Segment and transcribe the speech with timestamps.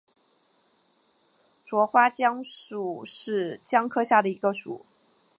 [1.63, 4.83] 喙花姜属是姜科下的一个属。